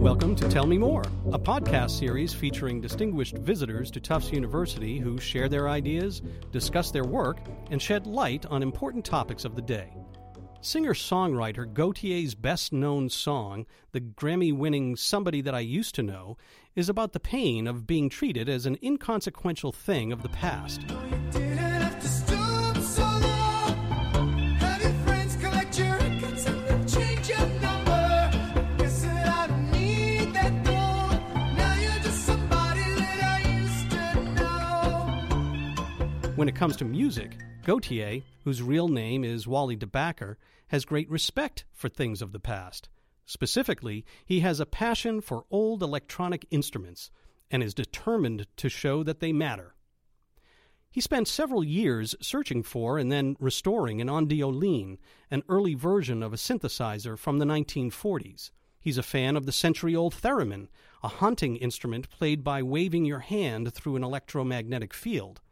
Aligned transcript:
Welcome 0.00 0.34
to 0.36 0.48
Tell 0.48 0.64
Me 0.64 0.78
More, 0.78 1.02
a 1.30 1.38
podcast 1.38 1.90
series 1.90 2.32
featuring 2.32 2.80
distinguished 2.80 3.36
visitors 3.36 3.90
to 3.90 4.00
Tufts 4.00 4.32
University 4.32 4.98
who 4.98 5.18
share 5.18 5.46
their 5.46 5.68
ideas, 5.68 6.22
discuss 6.52 6.90
their 6.90 7.04
work, 7.04 7.36
and 7.70 7.82
shed 7.82 8.06
light 8.06 8.46
on 8.46 8.62
important 8.62 9.04
topics 9.04 9.44
of 9.44 9.56
the 9.56 9.60
day. 9.60 9.92
Singer 10.62 10.94
songwriter 10.94 11.70
Gotye's 11.70 12.34
best 12.34 12.72
known 12.72 13.10
song, 13.10 13.66
the 13.92 14.00
Grammy 14.00 14.56
winning 14.56 14.96
Somebody 14.96 15.42
That 15.42 15.54
I 15.54 15.60
Used 15.60 15.94
to 15.96 16.02
Know, 16.02 16.38
is 16.74 16.88
about 16.88 17.12
the 17.12 17.20
pain 17.20 17.66
of 17.66 17.86
being 17.86 18.08
treated 18.08 18.48
as 18.48 18.64
an 18.64 18.78
inconsequential 18.82 19.70
thing 19.70 20.12
of 20.12 20.22
the 20.22 20.30
past. 20.30 20.80
When 36.40 36.48
it 36.48 36.56
comes 36.56 36.76
to 36.78 36.86
music, 36.86 37.36
Gotye, 37.64 38.22
whose 38.44 38.62
real 38.62 38.88
name 38.88 39.24
is 39.24 39.46
Wally 39.46 39.76
De 39.76 39.86
Backer, 39.86 40.38
has 40.68 40.86
great 40.86 41.10
respect 41.10 41.66
for 41.70 41.90
things 41.90 42.22
of 42.22 42.32
the 42.32 42.40
past. 42.40 42.88
Specifically, 43.26 44.06
he 44.24 44.40
has 44.40 44.58
a 44.58 44.64
passion 44.64 45.20
for 45.20 45.44
old 45.50 45.82
electronic 45.82 46.46
instruments 46.50 47.10
and 47.50 47.62
is 47.62 47.74
determined 47.74 48.46
to 48.56 48.70
show 48.70 49.02
that 49.02 49.20
they 49.20 49.34
matter. 49.34 49.74
He 50.90 51.02
spent 51.02 51.28
several 51.28 51.62
years 51.62 52.14
searching 52.22 52.62
for 52.62 52.96
and 52.96 53.12
then 53.12 53.36
restoring 53.38 54.00
an 54.00 54.08
ondioline, 54.08 54.96
an 55.30 55.42
early 55.46 55.74
version 55.74 56.22
of 56.22 56.32
a 56.32 56.36
synthesizer 56.36 57.18
from 57.18 57.38
the 57.38 57.44
1940s. 57.44 58.50
He's 58.80 58.96
a 58.96 59.02
fan 59.02 59.36
of 59.36 59.44
the 59.44 59.52
century 59.52 59.94
old 59.94 60.14
theremin, 60.14 60.68
a 61.02 61.08
haunting 61.08 61.56
instrument 61.56 62.08
played 62.08 62.42
by 62.42 62.62
waving 62.62 63.04
your 63.04 63.18
hand 63.18 63.74
through 63.74 63.96
an 63.96 64.04
electromagnetic 64.04 64.94
field. 64.94 65.42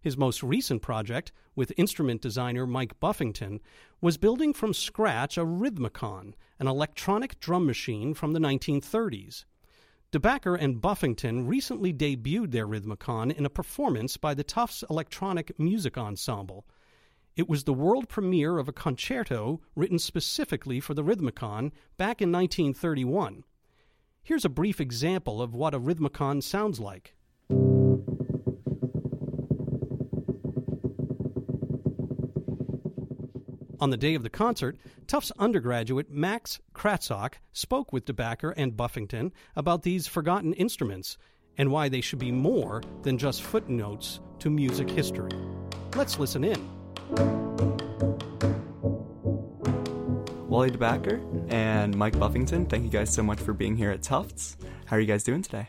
His 0.00 0.16
most 0.16 0.42
recent 0.42 0.80
project, 0.80 1.32
with 1.56 1.72
instrument 1.76 2.22
designer 2.22 2.66
Mike 2.66 3.00
Buffington, 3.00 3.60
was 4.00 4.16
building 4.16 4.52
from 4.52 4.72
scratch 4.72 5.36
a 5.36 5.44
Rhythmicon, 5.44 6.34
an 6.58 6.68
electronic 6.68 7.40
drum 7.40 7.66
machine 7.66 8.14
from 8.14 8.32
the 8.32 8.38
1930s. 8.38 9.44
De 10.10 10.20
Backer 10.20 10.54
and 10.54 10.80
Buffington 10.80 11.46
recently 11.46 11.92
debuted 11.92 12.52
their 12.52 12.66
Rhythmicon 12.66 13.30
in 13.30 13.44
a 13.44 13.50
performance 13.50 14.16
by 14.16 14.34
the 14.34 14.44
Tufts 14.44 14.84
Electronic 14.88 15.58
Music 15.58 15.98
Ensemble. 15.98 16.64
It 17.36 17.48
was 17.48 17.64
the 17.64 17.74
world 17.74 18.08
premiere 18.08 18.58
of 18.58 18.68
a 18.68 18.72
concerto 18.72 19.60
written 19.74 19.98
specifically 19.98 20.80
for 20.80 20.94
the 20.94 21.04
Rhythmicon 21.04 21.72
back 21.96 22.22
in 22.22 22.32
1931. 22.32 23.44
Here's 24.22 24.44
a 24.44 24.50
brief 24.50 24.80
example 24.80 25.42
of 25.42 25.54
what 25.54 25.74
a 25.74 25.80
Rhythmicon 25.80 26.42
sounds 26.42 26.80
like. 26.80 27.14
On 33.80 33.90
the 33.90 33.96
day 33.96 34.14
of 34.16 34.24
the 34.24 34.30
concert, 34.30 34.76
Tufts 35.06 35.30
undergraduate 35.38 36.10
Max 36.10 36.58
Kratzok 36.74 37.34
spoke 37.52 37.92
with 37.92 38.06
De 38.06 38.12
Backer 38.12 38.50
and 38.50 38.76
Buffington 38.76 39.32
about 39.54 39.82
these 39.82 40.08
forgotten 40.08 40.52
instruments 40.54 41.16
and 41.56 41.70
why 41.70 41.88
they 41.88 42.00
should 42.00 42.18
be 42.18 42.32
more 42.32 42.82
than 43.02 43.18
just 43.18 43.42
footnotes 43.42 44.18
to 44.40 44.50
music 44.50 44.90
history. 44.90 45.30
Let's 45.94 46.18
listen 46.18 46.42
in. 46.42 46.58
Wally 50.48 50.70
De 50.70 50.78
Backer 50.78 51.20
and 51.48 51.96
Mike 51.96 52.18
Buffington, 52.18 52.66
thank 52.66 52.82
you 52.82 52.90
guys 52.90 53.12
so 53.12 53.22
much 53.22 53.38
for 53.38 53.52
being 53.52 53.76
here 53.76 53.92
at 53.92 54.02
Tufts. 54.02 54.56
How 54.86 54.96
are 54.96 55.00
you 55.00 55.06
guys 55.06 55.22
doing 55.22 55.42
today? 55.42 55.68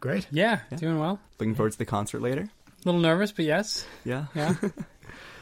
Great. 0.00 0.26
Yeah, 0.32 0.60
doing 0.76 0.98
well. 0.98 1.20
Looking 1.38 1.54
forward 1.54 1.72
to 1.72 1.78
the 1.78 1.84
concert 1.84 2.20
later? 2.20 2.42
A 2.68 2.72
little 2.84 3.00
nervous, 3.00 3.30
but 3.30 3.44
yes. 3.44 3.86
Yeah. 4.04 4.26
Yeah. 4.34 4.54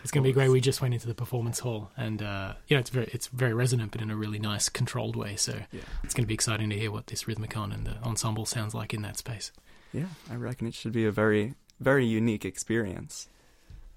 It's 0.07 0.13
going 0.13 0.23
to 0.23 0.29
be 0.29 0.33
great. 0.33 0.51
We 0.51 0.61
just 0.61 0.81
went 0.81 0.95
into 0.95 1.09
the 1.09 1.17
performance 1.17 1.59
hall, 1.59 1.91
and 1.97 2.23
uh, 2.23 2.55
you 2.69 2.77
know 2.77 2.81
it's 2.81 2.91
very 2.91 3.09
it's 3.13 3.27
very 3.27 3.53
resonant, 3.53 3.91
but 3.91 4.01
in 4.01 4.09
a 4.09 4.15
really 4.15 4.39
nice, 4.39 4.69
controlled 4.69 5.17
way. 5.17 5.35
So 5.35 5.55
Yeah. 5.73 5.81
it's 6.05 6.15
going 6.15 6.23
to 6.23 6.29
be 6.29 6.35
exciting 6.35 6.71
to 6.71 6.79
hear 6.79 6.93
what 6.93 7.09
this 7.09 7.25
Rhythmicon 7.25 7.75
and 7.75 7.85
the 7.85 7.97
ensemble 8.05 8.47
sounds 8.47 8.73
like 8.73 8.95
in 8.95 9.03
that 9.03 9.17
space. 9.17 9.51
Yeah, 9.93 10.07
I 10.31 10.37
reckon 10.37 10.69
it 10.69 10.75
should 10.75 10.93
be 10.93 11.07
a 11.07 11.11
very, 11.11 11.55
very 11.81 12.07
unique 12.07 12.45
experience. 12.45 13.27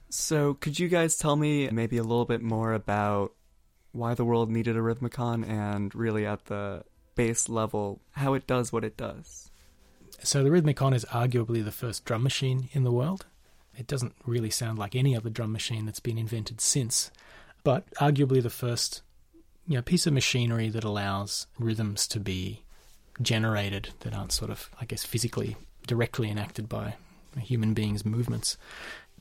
So, 0.09 0.55
could 0.55 0.79
you 0.79 0.87
guys 0.87 1.15
tell 1.15 1.35
me 1.35 1.69
maybe 1.69 1.97
a 1.99 2.03
little 2.03 2.25
bit 2.25 2.41
more 2.41 2.73
about 2.73 3.33
why 3.91 4.15
the 4.15 4.25
world 4.25 4.49
needed 4.49 4.75
a 4.75 4.79
Rhythmicon 4.79 5.47
and 5.47 5.93
really 5.93 6.25
at 6.25 6.45
the 6.45 6.85
base 7.13 7.49
level, 7.49 8.01
how 8.13 8.33
it 8.33 8.47
does 8.47 8.73
what 8.73 8.83
it 8.83 8.97
does? 8.97 9.51
So 10.23 10.43
the 10.43 10.49
Rhythmicon 10.49 10.95
is 10.95 11.05
arguably 11.05 11.63
the 11.63 11.71
first 11.71 12.03
drum 12.03 12.23
machine 12.23 12.67
in 12.71 12.83
the 12.83 12.91
world. 12.91 13.27
It 13.79 13.87
doesn't 13.87 14.13
really 14.25 14.49
sound 14.49 14.77
like 14.77 14.95
any 14.95 15.15
other 15.15 15.29
drum 15.29 15.53
machine 15.53 15.85
that's 15.85 16.01
been 16.01 16.17
invented 16.17 16.59
since, 16.59 17.11
but 17.63 17.89
arguably 17.95 18.43
the 18.43 18.49
first 18.49 19.01
you 19.67 19.75
know, 19.75 19.81
piece 19.81 20.05
of 20.05 20.13
machinery 20.13 20.67
that 20.69 20.83
allows 20.83 21.47
rhythms 21.57 22.07
to 22.07 22.19
be 22.19 22.63
generated 23.21 23.89
that 24.01 24.13
aren't 24.13 24.33
sort 24.33 24.51
of, 24.51 24.69
I 24.81 24.85
guess, 24.85 25.05
physically 25.05 25.55
directly 25.87 26.29
enacted 26.29 26.67
by 26.67 26.95
a 27.37 27.39
human 27.39 27.73
being's 27.73 28.05
movements. 28.05 28.57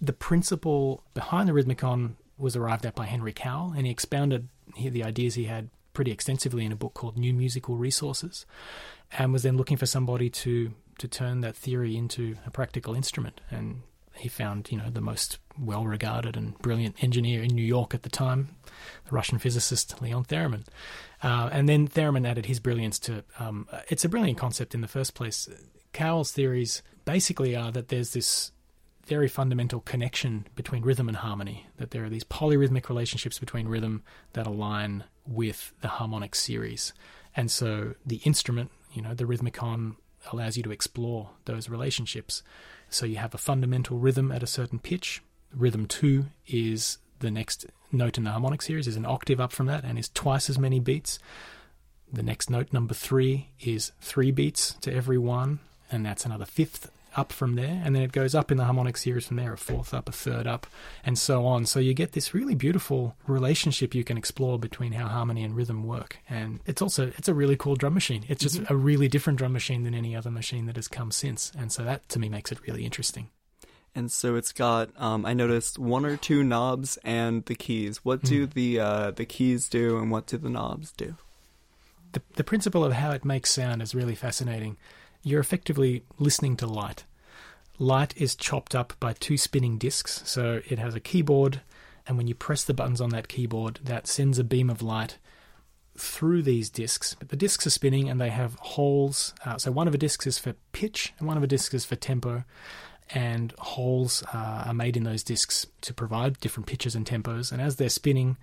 The 0.00 0.12
principle 0.12 1.04
behind 1.14 1.48
the 1.48 1.52
Rhythmicon 1.52 2.14
was 2.36 2.56
arrived 2.56 2.86
at 2.86 2.94
by 2.94 3.06
Henry 3.06 3.32
Cowell, 3.32 3.72
and 3.76 3.86
he 3.86 3.92
expounded 3.92 4.48
the 4.76 5.04
ideas 5.04 5.34
he 5.34 5.44
had 5.44 5.70
pretty 5.92 6.10
extensively 6.10 6.64
in 6.64 6.72
a 6.72 6.76
book 6.76 6.94
called 6.94 7.18
New 7.18 7.32
Musical 7.32 7.76
Resources, 7.76 8.46
and 9.12 9.32
was 9.32 9.42
then 9.42 9.56
looking 9.56 9.76
for 9.76 9.86
somebody 9.86 10.30
to 10.30 10.72
to 10.98 11.06
turn 11.08 11.42
that 11.42 11.54
theory 11.54 11.96
into 11.96 12.36
a 12.44 12.50
practical 12.50 12.94
instrument. 12.94 13.40
And 13.50 13.82
he 14.18 14.28
found, 14.28 14.70
you 14.70 14.78
know, 14.78 14.90
the 14.90 15.00
most 15.00 15.38
well-regarded 15.58 16.36
and 16.36 16.56
brilliant 16.58 17.02
engineer 17.02 17.42
in 17.42 17.54
New 17.54 17.64
York 17.64 17.94
at 17.94 18.02
the 18.02 18.08
time, 18.08 18.56
the 19.04 19.14
Russian 19.14 19.38
physicist 19.38 20.00
Leon 20.00 20.24
Theremin. 20.24 20.64
Uh, 21.22 21.48
and 21.52 21.68
then 21.68 21.88
Theremin 21.88 22.26
added 22.26 22.46
his 22.46 22.60
brilliance 22.60 22.98
to. 23.00 23.24
Um, 23.38 23.66
it's 23.88 24.04
a 24.04 24.08
brilliant 24.08 24.38
concept 24.38 24.74
in 24.74 24.80
the 24.80 24.88
first 24.88 25.14
place. 25.14 25.48
Cowell's 25.92 26.32
theories 26.32 26.82
basically 27.04 27.56
are 27.56 27.72
that 27.72 27.88
there's 27.88 28.12
this 28.12 28.52
very 29.06 29.28
fundamental 29.28 29.80
connection 29.80 30.46
between 30.54 30.82
rhythm 30.82 31.08
and 31.08 31.16
harmony. 31.16 31.66
That 31.78 31.90
there 31.90 32.04
are 32.04 32.10
these 32.10 32.24
polyrhythmic 32.24 32.88
relationships 32.88 33.38
between 33.38 33.66
rhythm 33.66 34.02
that 34.34 34.46
align 34.46 35.04
with 35.26 35.72
the 35.80 35.88
harmonic 35.88 36.34
series, 36.34 36.92
and 37.34 37.50
so 37.50 37.94
the 38.04 38.20
instrument, 38.24 38.70
you 38.92 39.02
know, 39.02 39.14
the 39.14 39.24
Rhythmicon, 39.24 39.96
allows 40.32 40.56
you 40.56 40.62
to 40.62 40.70
explore 40.70 41.30
those 41.46 41.68
relationships. 41.68 42.42
So 42.90 43.06
you 43.06 43.16
have 43.16 43.34
a 43.34 43.38
fundamental 43.38 43.98
rhythm 43.98 44.32
at 44.32 44.42
a 44.42 44.46
certain 44.46 44.78
pitch. 44.78 45.22
Rhythm 45.54 45.86
two 45.86 46.26
is 46.46 46.98
the 47.20 47.30
next 47.30 47.66
note 47.90 48.18
in 48.18 48.24
the 48.24 48.30
harmonic 48.30 48.62
series, 48.62 48.86
is 48.86 48.96
an 48.96 49.06
octave 49.06 49.40
up 49.40 49.52
from 49.52 49.66
that, 49.66 49.84
and 49.84 49.98
is 49.98 50.08
twice 50.08 50.48
as 50.50 50.58
many 50.58 50.80
beats. 50.80 51.18
The 52.12 52.22
next 52.22 52.48
note, 52.48 52.72
number 52.72 52.94
three, 52.94 53.50
is 53.60 53.92
three 54.00 54.30
beats 54.30 54.74
to 54.80 54.94
every 54.94 55.18
one, 55.18 55.58
and 55.90 56.04
that's 56.06 56.24
another 56.24 56.46
fifth 56.46 56.90
up 57.18 57.32
from 57.32 57.56
there. 57.56 57.82
And 57.84 57.94
then 57.94 58.02
it 58.02 58.12
goes 58.12 58.34
up 58.34 58.50
in 58.50 58.56
the 58.56 58.64
harmonic 58.64 58.96
series 58.96 59.26
from 59.26 59.36
there, 59.36 59.52
a 59.52 59.58
fourth 59.58 59.92
up, 59.92 60.08
a 60.08 60.12
third 60.12 60.46
up, 60.46 60.66
and 61.04 61.18
so 61.18 61.44
on. 61.44 61.66
So 61.66 61.80
you 61.80 61.94
get 61.94 62.12
this 62.12 62.32
really 62.32 62.54
beautiful 62.54 63.16
relationship 63.26 63.94
you 63.94 64.04
can 64.04 64.16
explore 64.16 64.58
between 64.58 64.92
how 64.92 65.08
harmony 65.08 65.42
and 65.42 65.54
rhythm 65.54 65.84
work. 65.84 66.18
And 66.30 66.60
it's 66.66 66.80
also 66.80 67.12
it's 67.18 67.28
a 67.28 67.34
really 67.34 67.56
cool 67.56 67.76
drum 67.76 67.94
machine. 67.94 68.24
It's 68.28 68.42
just 68.42 68.60
a 68.70 68.76
really 68.76 69.08
different 69.08 69.38
drum 69.38 69.52
machine 69.52 69.82
than 69.82 69.94
any 69.94 70.16
other 70.16 70.30
machine 70.30 70.66
that 70.66 70.76
has 70.76 70.88
come 70.88 71.10
since. 71.10 71.52
And 71.58 71.72
so 71.72 71.84
that 71.84 72.08
to 72.10 72.18
me 72.18 72.28
makes 72.28 72.52
it 72.52 72.60
really 72.66 72.84
interesting. 72.84 73.30
And 73.94 74.12
so 74.12 74.36
it's 74.36 74.52
got, 74.52 74.90
um, 74.96 75.26
I 75.26 75.34
noticed 75.34 75.78
one 75.78 76.04
or 76.04 76.16
two 76.16 76.44
knobs 76.44 76.98
and 77.02 77.44
the 77.46 77.54
keys. 77.56 78.04
What 78.04 78.22
do 78.22 78.46
the 78.46 78.78
uh, 78.78 79.10
the 79.10 79.24
keys 79.24 79.68
do, 79.68 79.98
and 79.98 80.10
what 80.10 80.26
do 80.26 80.38
the 80.38 80.50
knobs 80.50 80.92
do? 80.92 81.16
the, 82.12 82.22
the 82.36 82.44
principle 82.44 82.84
of 82.84 82.92
how 82.92 83.10
it 83.12 83.24
makes 83.24 83.50
sound 83.50 83.82
is 83.82 83.94
really 83.94 84.14
fascinating. 84.14 84.76
You're 85.22 85.40
effectively 85.40 86.04
listening 86.18 86.56
to 86.58 86.66
light. 86.66 87.04
Light 87.78 88.14
is 88.16 88.34
chopped 88.34 88.74
up 88.74 88.94
by 88.98 89.12
two 89.12 89.36
spinning 89.36 89.78
discs, 89.78 90.22
so 90.24 90.60
it 90.68 90.78
has 90.78 90.94
a 90.94 91.00
keyboard, 91.00 91.60
and 92.06 92.16
when 92.16 92.26
you 92.26 92.34
press 92.34 92.64
the 92.64 92.74
buttons 92.74 93.00
on 93.00 93.10
that 93.10 93.28
keyboard, 93.28 93.80
that 93.84 94.06
sends 94.06 94.38
a 94.38 94.44
beam 94.44 94.68
of 94.70 94.82
light 94.82 95.18
through 95.96 96.42
these 96.42 96.70
discs. 96.70 97.14
But 97.14 97.28
the 97.28 97.36
discs 97.36 97.66
are 97.66 97.70
spinning 97.70 98.08
and 98.08 98.20
they 98.20 98.30
have 98.30 98.54
holes. 98.54 99.34
Uh, 99.44 99.58
so 99.58 99.70
one 99.70 99.86
of 99.86 99.92
the 99.92 99.98
discs 99.98 100.26
is 100.26 100.38
for 100.38 100.54
pitch, 100.72 101.12
and 101.18 101.28
one 101.28 101.36
of 101.36 101.40
the 101.40 101.48
discs 101.48 101.74
is 101.74 101.84
for 101.84 101.96
tempo. 101.96 102.44
And 103.10 103.52
holes 103.58 104.22
uh, 104.34 104.64
are 104.66 104.74
made 104.74 104.96
in 104.96 105.04
those 105.04 105.22
discs 105.22 105.66
to 105.82 105.94
provide 105.94 106.40
different 106.40 106.66
pitches 106.66 106.94
and 106.94 107.06
tempos. 107.06 107.52
And 107.52 107.60
as 107.60 107.76
they're 107.76 107.88
spinning, 107.88 108.36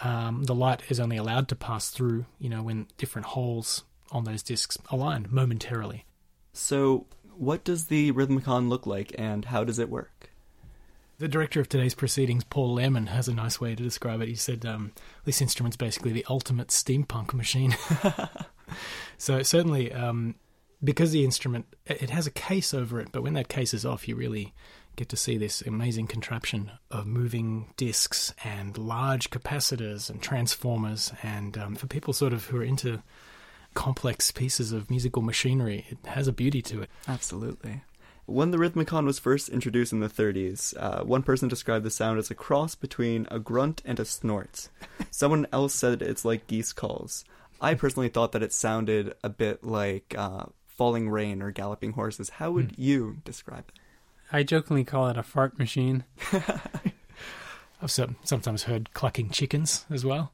um, 0.00 0.44
the 0.44 0.54
light 0.54 0.82
is 0.88 1.00
only 1.00 1.16
allowed 1.16 1.48
to 1.48 1.56
pass 1.56 1.90
through, 1.90 2.26
you 2.38 2.48
know, 2.48 2.62
when 2.62 2.86
different 2.98 3.26
holes 3.26 3.82
on 4.10 4.24
those 4.24 4.42
discs 4.42 4.78
align 4.90 5.26
momentarily. 5.30 6.04
So, 6.52 7.06
what 7.36 7.64
does 7.64 7.86
the 7.86 8.12
Rhythmicon 8.12 8.68
look 8.68 8.86
like, 8.86 9.14
and 9.18 9.46
how 9.46 9.64
does 9.64 9.78
it 9.78 9.90
work? 9.90 10.30
The 11.18 11.28
director 11.28 11.60
of 11.60 11.68
today's 11.68 11.94
proceedings, 11.94 12.44
Paul 12.44 12.76
Lehrman, 12.76 13.08
has 13.08 13.26
a 13.26 13.34
nice 13.34 13.60
way 13.60 13.74
to 13.74 13.82
describe 13.82 14.20
it. 14.20 14.28
He 14.28 14.34
said, 14.34 14.66
um, 14.66 14.92
This 15.24 15.40
instrument's 15.40 15.76
basically 15.76 16.12
the 16.12 16.26
ultimate 16.28 16.68
steampunk 16.68 17.32
machine. 17.32 17.74
so 19.18 19.42
certainly, 19.42 19.92
um, 19.92 20.34
because 20.84 21.12
the 21.12 21.24
instrument 21.24 21.66
it 21.86 22.10
has 22.10 22.26
a 22.26 22.30
case 22.30 22.74
over 22.74 23.00
it, 23.00 23.08
but 23.12 23.22
when 23.22 23.34
that 23.34 23.48
case 23.48 23.72
is 23.72 23.86
off, 23.86 24.06
you 24.06 24.14
really 24.14 24.52
get 24.96 25.08
to 25.10 25.16
see 25.16 25.36
this 25.36 25.62
amazing 25.62 26.06
contraption 26.06 26.72
of 26.90 27.06
moving 27.06 27.72
discs 27.76 28.32
and 28.44 28.76
large 28.76 29.30
capacitors 29.30 30.08
and 30.10 30.22
transformers. 30.22 31.12
And 31.22 31.56
um, 31.56 31.76
for 31.76 31.86
people 31.86 32.12
sort 32.12 32.32
of 32.32 32.46
who 32.46 32.58
are 32.58 32.64
into 32.64 33.02
complex 33.76 34.32
pieces 34.32 34.72
of 34.72 34.90
musical 34.90 35.22
machinery, 35.22 35.86
it 35.88 35.98
has 36.08 36.26
a 36.26 36.32
beauty 36.32 36.62
to 36.62 36.82
it. 36.82 36.90
Absolutely. 37.06 37.82
When 38.24 38.50
the 38.50 38.58
Rhythmicon 38.58 39.04
was 39.04 39.20
first 39.20 39.48
introduced 39.48 39.92
in 39.92 40.00
the 40.00 40.08
30s, 40.08 40.74
uh, 40.76 41.04
one 41.04 41.22
person 41.22 41.46
described 41.48 41.84
the 41.84 41.90
sound 41.90 42.18
as 42.18 42.28
a 42.28 42.34
cross 42.34 42.74
between 42.74 43.28
a 43.30 43.38
grunt 43.38 43.82
and 43.84 44.00
a 44.00 44.04
snort. 44.04 44.68
Someone 45.12 45.46
else 45.52 45.74
said 45.74 46.02
it's 46.02 46.24
like 46.24 46.48
geese 46.48 46.72
calls. 46.72 47.24
I 47.60 47.74
personally 47.74 48.08
thought 48.08 48.32
that 48.32 48.42
it 48.42 48.52
sounded 48.52 49.14
a 49.22 49.28
bit 49.28 49.62
like 49.62 50.14
uh, 50.18 50.46
falling 50.66 51.08
rain 51.08 51.40
or 51.40 51.52
galloping 51.52 51.92
horses. 51.92 52.30
How 52.30 52.50
would 52.50 52.72
Hmm. 52.72 52.80
you 52.82 53.16
describe 53.24 53.64
it? 53.68 53.74
I 54.32 54.42
jokingly 54.42 54.82
call 54.84 55.06
it 55.08 55.16
a 55.16 55.22
fart 55.22 55.56
machine. 55.58 56.02
I've 57.80 57.90
sometimes 58.24 58.64
heard 58.64 58.92
clucking 58.92 59.30
chickens 59.30 59.84
as 59.90 60.04
well. 60.04 60.32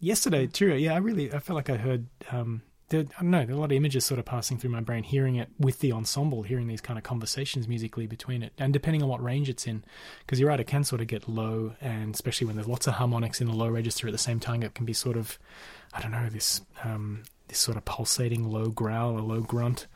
Yesterday, 0.00 0.46
too, 0.46 0.74
yeah, 0.74 0.94
I 0.94 0.98
really 0.98 1.32
I 1.32 1.38
felt 1.38 1.56
like 1.56 1.70
I 1.70 1.76
heard. 1.76 2.06
Um, 2.30 2.62
there, 2.88 3.02
I 3.18 3.22
don't 3.22 3.30
know, 3.30 3.44
there 3.46 3.54
are 3.54 3.58
a 3.58 3.60
lot 3.60 3.70
of 3.70 3.76
images 3.76 4.04
sort 4.04 4.18
of 4.18 4.24
passing 4.24 4.58
through 4.58 4.70
my 4.70 4.80
brain, 4.80 5.04
hearing 5.04 5.36
it 5.36 5.48
with 5.58 5.78
the 5.78 5.92
ensemble, 5.92 6.42
hearing 6.42 6.66
these 6.66 6.80
kind 6.80 6.98
of 6.98 7.04
conversations 7.04 7.68
musically 7.68 8.06
between 8.06 8.42
it, 8.42 8.52
and 8.58 8.72
depending 8.72 9.02
on 9.02 9.08
what 9.08 9.22
range 9.22 9.48
it's 9.48 9.66
in, 9.66 9.84
because 10.20 10.40
you're 10.40 10.48
right, 10.48 10.58
it 10.58 10.66
can 10.66 10.82
sort 10.82 11.00
of 11.00 11.06
get 11.06 11.28
low, 11.28 11.74
and 11.80 12.14
especially 12.14 12.48
when 12.48 12.56
there's 12.56 12.66
lots 12.66 12.88
of 12.88 12.94
harmonics 12.94 13.40
in 13.40 13.46
the 13.46 13.52
low 13.52 13.68
register 13.68 14.08
at 14.08 14.12
the 14.12 14.18
same 14.18 14.40
time, 14.40 14.62
it 14.62 14.74
can 14.74 14.84
be 14.84 14.92
sort 14.92 15.16
of, 15.16 15.38
I 15.92 16.00
don't 16.00 16.10
know, 16.10 16.28
this 16.28 16.62
um, 16.82 17.22
this 17.46 17.58
sort 17.58 17.76
of 17.76 17.84
pulsating 17.84 18.50
low 18.50 18.70
growl 18.70 19.12
or 19.12 19.20
low 19.20 19.40
grunt, 19.40 19.86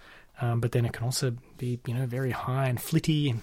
um, 0.41 0.61
but 0.61 0.73
then 0.73 0.85
it 0.85 0.93
can 0.93 1.05
also 1.05 1.35
be 1.59 1.81
you 1.87 1.95
know 1.95 2.07
very 2.07 2.31
high 2.31 2.69
and 2.69 2.81
flitty 2.81 3.31
and 3.31 3.43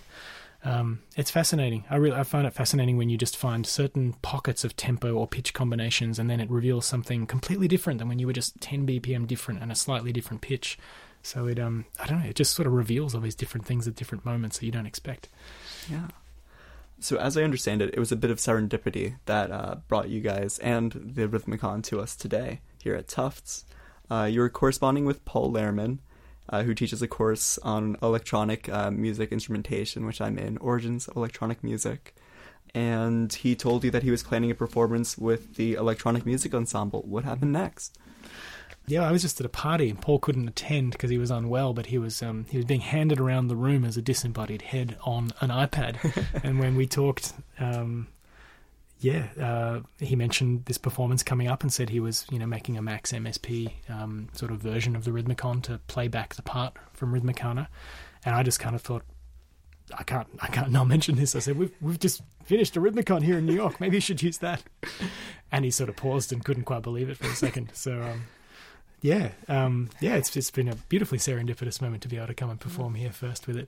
um, 0.64 1.02
it's 1.18 1.32
fascinating. 1.32 1.86
I 1.90 1.96
really 1.96 2.18
I 2.18 2.24
find 2.24 2.46
it 2.46 2.54
fascinating 2.54 2.98
when 2.98 3.10
you 3.10 3.18
just 3.18 3.36
find 3.36 3.66
certain 3.66 4.14
pockets 4.22 4.64
of 4.64 4.76
tempo 4.76 5.16
or 5.16 5.28
pitch 5.28 5.54
combinations, 5.54 6.20
and 6.20 6.30
then 6.30 6.40
it 6.40 6.50
reveals 6.52 6.86
something 6.86 7.26
completely 7.26 7.68
different 7.68 8.00
than 8.00 8.08
when 8.08 8.20
you 8.20 8.28
were 8.28 8.34
just 8.34 8.60
10 8.62 8.86
BPM 8.86 9.28
different 9.28 9.62
and 9.62 9.72
a 9.72 9.76
slightly 9.76 10.12
different 10.12 10.42
pitch. 10.42 10.78
So 11.24 11.48
it 11.48 11.60
um 11.60 11.86
I 12.00 12.08
don't 12.08 12.20
know, 12.20 12.30
it 12.30 12.36
just 12.36 12.54
sort 12.54 12.68
of 12.68 12.74
reveals 12.74 13.16
all 13.16 13.22
these 13.22 13.36
different 13.36 13.66
things 13.66 13.88
at 13.88 13.96
different 13.96 14.26
moments 14.26 14.60
that 14.60 14.66
you 14.66 14.72
don't 14.72 14.86
expect. 14.86 15.30
Yeah. 15.90 16.08
So, 17.00 17.18
as 17.18 17.36
I 17.36 17.42
understand 17.42 17.82
it, 17.82 17.96
it 17.96 18.00
was 18.00 18.12
a 18.12 18.16
bit 18.16 18.30
of 18.30 18.38
serendipity 18.38 19.16
that 19.26 19.52
uh, 19.52 19.78
brought 19.88 20.10
you 20.10 20.22
guys 20.22 20.60
and 20.60 20.92
the 20.92 21.28
Rhythmicon 21.28 21.84
to 21.86 22.00
us 22.00 22.16
today 22.16 22.62
here 22.84 22.94
at 22.94 23.08
Tufts. 23.08 23.66
Uh, 24.10 24.26
you 24.26 24.40
were 24.40 24.50
corresponding 24.50 25.06
with 25.06 25.26
Paul 25.26 25.52
Lehrman, 25.52 25.98
uh, 26.52 26.64
who 26.64 26.74
teaches 26.74 27.02
a 27.02 27.08
course 27.08 27.58
on 27.60 27.98
electronic 28.04 28.70
uh, 28.70 28.92
music 28.92 29.32
instrumentation, 29.32 30.06
which 30.06 30.22
I'm 30.22 30.38
in, 30.38 30.58
Origins 30.58 31.08
of 31.08 31.16
Electronic 31.16 31.64
Music. 31.64 32.16
And 32.74 33.34
he 33.34 33.56
told 33.56 33.84
you 33.84 33.92
that 33.92 34.04
he 34.04 34.12
was 34.12 34.24
planning 34.24 34.52
a 34.52 34.56
performance 34.56 35.18
with 35.18 35.56
the 35.56 35.74
Electronic 35.74 36.26
Music 36.26 36.54
Ensemble. 36.54 37.02
What 37.02 37.24
happened 37.24 37.52
next? 37.52 37.98
Yeah, 38.88 39.08
I 39.08 39.12
was 39.12 39.22
just 39.22 39.40
at 39.40 39.46
a 39.46 39.50
party 39.50 39.90
and 39.90 40.02
Paul 40.02 40.20
couldn't 40.20 40.48
attend 40.48 40.92
because 40.92 41.10
he 41.10 41.18
was 41.18 41.32
unwell, 41.32 41.74
but 41.74 41.88
he 41.88 41.98
was 41.98 42.22
um, 42.24 42.46
he 42.50 42.58
was 42.58 42.66
being 42.66 42.82
handed 42.82 43.20
around 43.20 43.48
the 43.48 43.56
room 43.56 43.86
as 43.86 43.96
a 43.96 44.02
disembodied 44.02 44.64
head 44.64 44.98
on 45.04 45.32
an 45.40 45.50
iPad. 45.50 46.26
and 46.44 46.60
when 46.60 46.76
we 46.76 46.88
talked, 46.88 47.34
um, 47.60 48.08
yeah, 49.02 49.28
uh, 49.40 49.80
he 50.00 50.16
mentioned 50.16 50.66
this 50.66 50.78
performance 50.78 51.24
coming 51.24 51.48
up 51.48 51.64
and 51.64 51.74
said 51.74 51.90
he 51.90 52.00
was 52.00 52.26
you 52.32 52.38
know 52.38 52.46
making 52.46 52.78
a 52.78 52.82
Max 52.82 53.12
MSP 53.12 53.72
um, 53.90 54.30
sort 54.34 54.52
of 54.52 54.60
version 54.60 54.96
of 54.96 55.06
the 55.06 55.12
Rhythmicon 55.12 55.64
to 55.64 55.80
play 55.88 56.08
back 56.08 56.36
the 56.36 56.44
part 56.44 56.78
from 56.94 57.12
Rhythmicana, 57.14 57.68
and 58.24 58.36
I 58.36 58.44
just 58.44 58.60
kind 58.60 58.76
of 58.76 58.82
thought. 58.82 59.04
I 59.98 60.04
can't. 60.04 60.28
I 60.40 60.48
can't 60.48 60.72
not 60.72 60.88
mention 60.88 61.16
this. 61.16 61.36
I 61.36 61.40
said 61.40 61.58
we've 61.58 61.74
we've 61.82 62.00
just 62.00 62.22
finished 62.46 62.78
a 62.78 62.80
Rhythmicon 62.80 63.24
here 63.24 63.40
in 63.40 63.46
New 63.46 63.56
York. 63.56 63.82
Maybe 63.82 63.98
you 63.98 64.02
should 64.02 64.22
use 64.24 64.38
that. 64.38 64.64
And 65.54 65.66
he 65.66 65.72
sort 65.72 65.90
of 65.90 65.98
paused 65.98 66.32
and 66.32 66.46
couldn't 66.46 66.64
quite 66.64 66.82
believe 66.82 67.10
it 67.10 67.18
for 67.18 67.28
a 67.28 67.36
second. 67.36 67.72
So 67.74 68.02
um, 68.02 68.24
yeah, 69.02 69.32
um, 69.50 69.90
yeah, 70.00 70.16
it's 70.16 70.34
it's 70.38 70.50
been 70.50 70.70
a 70.70 70.76
beautifully 70.76 71.18
serendipitous 71.18 71.82
moment 71.82 72.04
to 72.04 72.08
be 72.08 72.16
able 72.16 72.28
to 72.28 72.34
come 72.34 72.50
and 72.50 72.58
perform 72.58 72.96
here 72.96 73.12
first 73.12 73.48
with 73.48 73.58
it. 73.58 73.68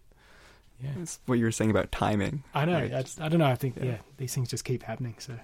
Yeah, 0.84 0.90
That's 0.98 1.20
what 1.26 1.40
you 1.40 1.46
were 1.46 1.52
saying 1.52 1.72
about 1.72 1.92
timing. 1.92 2.44
I 2.54 2.66
know. 2.66 2.74
right? 2.74 2.94
I, 2.94 3.02
just, 3.04 3.22
I 3.22 3.30
don't 3.30 3.40
know. 3.40 3.46
I 3.48 3.56
think 3.56 3.78
Yeah. 3.78 3.86
yeah. 3.86 3.98
these 4.18 4.34
things 4.36 4.50
just 4.50 4.66
keep 4.66 4.84
happening. 4.84 5.16
So 5.20 5.38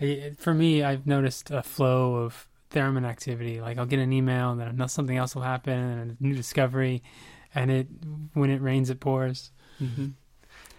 yeah, 0.00 0.30
For 0.38 0.52
me, 0.54 0.82
I've 0.82 1.06
noticed 1.06 1.50
a 1.50 1.62
flow 1.62 2.16
of 2.16 2.48
theremin 2.70 3.04
activity. 3.06 3.60
Like 3.60 3.78
I'll 3.78 3.86
get 3.86 4.00
an 4.00 4.12
email, 4.12 4.50
and 4.50 4.60
then 4.78 4.88
something 4.88 5.16
else 5.16 5.34
will 5.34 5.42
happen, 5.42 5.72
and 5.78 6.10
a 6.18 6.22
new 6.22 6.34
discovery, 6.34 7.02
and 7.54 7.70
it 7.70 7.86
when 8.32 8.50
it 8.50 8.60
rains, 8.60 8.90
it 8.90 9.00
pours. 9.00 9.52
Mhm. 9.80 10.14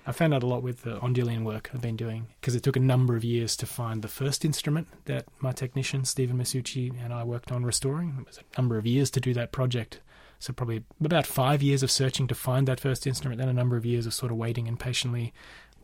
I 0.08 0.12
found 0.12 0.36
out 0.36 0.44
a 0.44 0.46
lot 0.46 0.62
with 0.62 0.84
the 0.84 1.00
Ondioline 1.00 1.44
work 1.44 1.72
I've 1.74 1.82
been 1.82 1.96
doing 1.96 2.28
because 2.40 2.54
it 2.54 2.62
took 2.62 2.76
a 2.76 2.80
number 2.80 3.16
of 3.16 3.24
years 3.24 3.56
to 3.58 3.66
find 3.66 4.04
the 4.04 4.08
first 4.08 4.46
instrument 4.46 4.88
that 5.06 5.26
my 5.40 5.52
technician 5.52 6.06
Stephen 6.06 6.38
Masucci 6.38 6.94
and 7.04 7.12
I 7.12 7.24
worked 7.24 7.52
on 7.52 7.66
restoring. 7.66 8.16
It 8.20 8.28
was 8.28 8.38
a 8.38 8.62
number 8.62 8.78
of 8.78 8.86
years 8.86 9.10
to 9.12 9.20
do 9.20 9.34
that 9.34 9.52
project. 9.52 10.02
So 10.40 10.54
probably 10.54 10.84
about 11.04 11.26
five 11.26 11.64
years 11.64 11.84
of 11.84 11.92
searching 11.92 12.28
to 12.28 12.36
find 12.36 12.68
that 12.68 12.80
first 12.80 13.08
instrument, 13.08 13.40
then 13.40 13.50
a 13.50 13.54
number 13.54 13.78
of 13.78 13.86
years 13.86 14.06
of 14.06 14.14
sort 14.14 14.32
of 14.32 14.38
waiting 14.38 14.68
and 14.68 14.80
patiently 14.80 15.34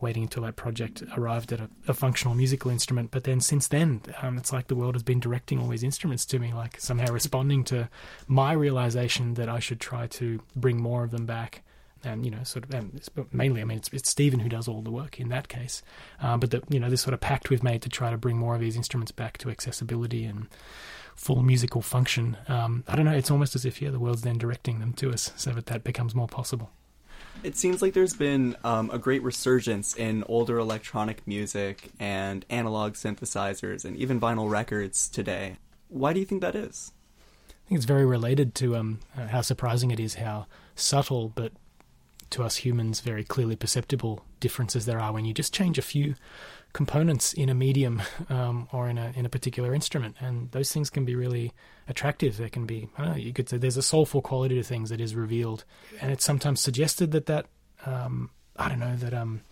waiting 0.02 0.24
until 0.24 0.42
that 0.42 0.56
project 0.56 1.02
arrived 1.16 1.52
at 1.52 1.60
a, 1.60 1.70
a 1.88 1.94
functional 1.94 2.34
musical 2.34 2.70
instrument. 2.70 3.10
But 3.10 3.24
then 3.24 3.40
since 3.40 3.68
then, 3.68 4.02
um, 4.20 4.36
it's 4.36 4.52
like 4.52 4.66
the 4.66 4.74
world 4.74 4.94
has 4.94 5.02
been 5.02 5.20
directing 5.20 5.60
all 5.60 5.68
these 5.68 5.84
instruments 5.84 6.26
to 6.26 6.38
me, 6.38 6.52
like 6.52 6.78
somehow 6.80 7.12
responding 7.12 7.64
to 7.64 7.88
my 8.26 8.52
realization 8.52 9.34
that 9.34 9.48
I 9.48 9.60
should 9.60 9.80
try 9.80 10.08
to 10.08 10.42
bring 10.56 10.82
more 10.82 11.04
of 11.04 11.12
them 11.12 11.24
back. 11.24 11.62
And 12.04 12.24
you 12.24 12.32
know, 12.32 12.42
sort 12.42 12.64
of, 12.64 13.32
mainly, 13.32 13.60
I 13.60 13.64
mean, 13.64 13.78
it's, 13.78 13.88
it's 13.92 14.10
Stephen 14.10 14.40
who 14.40 14.48
does 14.48 14.66
all 14.66 14.82
the 14.82 14.90
work 14.90 15.20
in 15.20 15.28
that 15.28 15.46
case. 15.46 15.84
Um, 16.20 16.40
but 16.40 16.50
the, 16.50 16.60
you 16.68 16.80
know, 16.80 16.90
this 16.90 17.00
sort 17.00 17.14
of 17.14 17.20
pact 17.20 17.48
we've 17.48 17.62
made 17.62 17.80
to 17.82 17.88
try 17.88 18.10
to 18.10 18.18
bring 18.18 18.36
more 18.36 18.56
of 18.56 18.60
these 18.60 18.76
instruments 18.76 19.12
back 19.12 19.38
to 19.38 19.50
accessibility 19.50 20.24
and 20.24 20.48
full 21.14 21.42
musical 21.42 21.82
function. 21.82 22.36
Um, 22.48 22.84
I 22.88 22.96
don't 22.96 23.04
know. 23.04 23.12
It's 23.12 23.30
almost 23.30 23.54
as 23.54 23.64
if 23.64 23.80
yeah, 23.80 23.90
the 23.90 24.00
world's 24.00 24.22
then 24.22 24.38
directing 24.38 24.80
them 24.80 24.92
to 24.94 25.10
us, 25.10 25.32
so 25.36 25.50
that 25.52 25.66
that 25.66 25.84
becomes 25.84 26.14
more 26.14 26.28
possible. 26.28 26.70
It 27.42 27.56
seems 27.56 27.82
like 27.82 27.94
there's 27.94 28.14
been 28.14 28.56
um, 28.62 28.90
a 28.90 28.98
great 28.98 29.22
resurgence 29.22 29.96
in 29.96 30.22
older 30.28 30.58
electronic 30.58 31.26
music 31.26 31.90
and 31.98 32.44
analog 32.50 32.94
synthesizers 32.94 33.84
and 33.84 33.96
even 33.96 34.20
vinyl 34.20 34.48
records 34.48 35.08
today. 35.08 35.56
Why 35.88 36.12
do 36.12 36.20
you 36.20 36.26
think 36.26 36.40
that 36.42 36.54
is? 36.54 36.92
I 37.48 37.68
think 37.68 37.78
it's 37.78 37.84
very 37.84 38.06
related 38.06 38.54
to 38.56 38.76
um, 38.76 39.00
uh, 39.16 39.28
how 39.28 39.40
surprising 39.40 39.90
it 39.90 39.98
is 39.98 40.14
how 40.14 40.46
subtle, 40.76 41.32
but 41.34 41.52
to 42.30 42.42
us 42.42 42.56
humans, 42.56 43.00
very 43.00 43.24
clearly 43.24 43.56
perceptible 43.56 44.24
differences 44.40 44.86
there 44.86 45.00
are 45.00 45.12
when 45.12 45.24
you 45.24 45.34
just 45.34 45.54
change 45.54 45.78
a 45.78 45.82
few 45.82 46.14
components 46.72 47.32
in 47.32 47.48
a 47.48 47.54
medium 47.54 48.02
um, 48.28 48.68
or 48.72 48.88
in 48.88 48.98
a 48.98 49.12
in 49.14 49.26
a 49.26 49.28
particular 49.28 49.74
instrument, 49.74 50.16
and 50.20 50.50
those 50.52 50.72
things 50.72 50.90
can 50.90 51.04
be 51.04 51.14
really 51.14 51.52
attractive. 51.88 52.36
They 52.36 52.48
can 52.48 52.66
be, 52.66 52.88
I 52.96 53.02
don't 53.02 53.10
know, 53.12 53.18
you 53.18 53.32
could 53.32 53.48
say 53.48 53.58
there's 53.58 53.76
a 53.76 53.82
soulful 53.82 54.22
quality 54.22 54.54
to 54.56 54.62
things 54.62 54.90
that 54.90 55.00
is 55.00 55.14
revealed, 55.14 55.64
and 56.00 56.10
it's 56.10 56.24
sometimes 56.24 56.60
suggested 56.60 57.12
that 57.12 57.26
that 57.26 57.46
um, 57.84 58.30
I 58.56 58.68
don't 58.68 58.80
know 58.80 58.96
that 58.96 59.14
um 59.14 59.42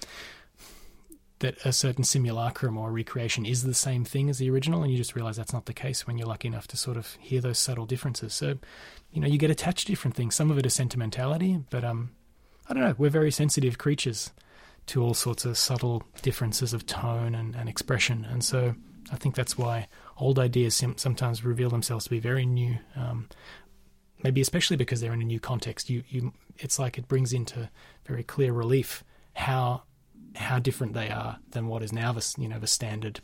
that 1.41 1.57
a 1.65 1.73
certain 1.73 2.05
simulacrum 2.05 2.77
or 2.77 2.93
recreation 2.93 3.47
is 3.47 3.63
the 3.63 3.75
same 3.75 4.05
thing 4.05 4.29
as 4.31 4.39
the 4.39 4.51
original, 4.51 4.83
and 4.83 4.93
you 4.93 4.99
just 4.99 5.17
realize 5.17 5.37
that's 5.37 5.53
not 5.53 5.67
the 5.67 5.73
case 5.73 6.07
when 6.07 6.19
you're 6.19 6.29
lucky 6.29 6.49
enough 6.49 6.69
to 6.69 6.77
sort 6.77 6.97
of 6.97 7.15
hear 7.15 7.41
those 7.41 7.59
subtle 7.59 7.87
differences. 7.87 8.35
So, 8.35 8.59
you 9.11 9.21
know, 9.21 9.27
you 9.27 9.39
get 9.39 9.51
attached 9.51 9.87
to 9.87 9.93
different 9.93 10.15
things. 10.15 10.35
Some 10.35 10.51
of 10.51 10.59
it 10.59 10.67
is 10.67 10.75
sentimentality, 10.75 11.59
but 11.71 11.83
um, 11.83 12.11
I 12.69 12.75
don't 12.75 12.83
know. 12.83 12.95
We're 12.99 13.11
very 13.11 13.31
sensitive 13.31 13.79
creatures 13.79 14.33
to 14.87 15.03
all 15.03 15.15
sorts 15.15 15.45
of 15.45 15.57
subtle 15.57 16.03
differences 16.23 16.73
of 16.73 16.87
tone 16.87 17.35
and, 17.35 17.55
and 17.55 17.69
expression, 17.69 18.27
and 18.29 18.45
so 18.45 18.75
I 19.13 19.17
think 19.17 19.35
that's 19.35 19.59
why 19.59 19.89
old 20.17 20.39
ideas 20.39 20.83
sometimes 20.97 21.45
reveal 21.45 21.71
themselves 21.71 22.05
to 22.05 22.11
be 22.11 22.21
very 22.21 22.47
new. 22.47 22.79
Um, 22.97 23.29
maybe 24.23 24.41
especially 24.41 24.77
because 24.77 25.01
they're 25.01 25.13
in 25.13 25.23
a 25.23 25.25
new 25.25 25.41
context. 25.41 25.89
You, 25.91 26.03
you, 26.09 26.33
it's 26.59 26.79
like 26.79 26.99
it 26.99 27.09
brings 27.09 27.33
into 27.33 27.71
very 28.07 28.23
clear 28.23 28.53
relief 28.53 29.05
how 29.35 29.83
how 30.37 30.59
different 30.59 30.93
they 30.93 31.11
are 31.11 31.39
than 31.51 31.67
what 31.67 31.83
is 31.83 31.93
now 31.93 32.13
the 32.13 32.35
you 32.39 32.49
know 32.49 32.59
the 32.59 32.67
standard 32.67 33.21